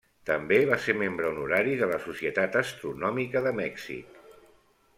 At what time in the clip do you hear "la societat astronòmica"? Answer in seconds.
1.93-3.45